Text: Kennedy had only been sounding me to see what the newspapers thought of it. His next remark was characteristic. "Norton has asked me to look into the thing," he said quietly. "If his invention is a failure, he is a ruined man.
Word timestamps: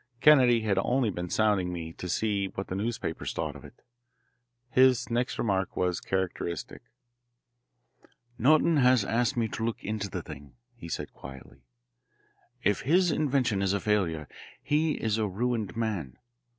Kennedy 0.19 0.61
had 0.61 0.79
only 0.79 1.11
been 1.11 1.29
sounding 1.29 1.71
me 1.71 1.93
to 1.93 2.09
see 2.09 2.47
what 2.47 2.69
the 2.69 2.73
newspapers 2.75 3.33
thought 3.33 3.55
of 3.55 3.63
it. 3.63 3.83
His 4.71 5.11
next 5.11 5.37
remark 5.37 5.77
was 5.77 6.01
characteristic. 6.01 6.81
"Norton 8.39 8.77
has 8.77 9.05
asked 9.05 9.37
me 9.37 9.47
to 9.49 9.63
look 9.63 9.83
into 9.83 10.09
the 10.09 10.23
thing," 10.23 10.55
he 10.75 10.89
said 10.89 11.13
quietly. 11.13 11.59
"If 12.63 12.81
his 12.81 13.11
invention 13.11 13.61
is 13.61 13.73
a 13.73 13.79
failure, 13.79 14.27
he 14.63 14.93
is 14.93 15.19
a 15.19 15.27
ruined 15.27 15.77
man. 15.77 16.17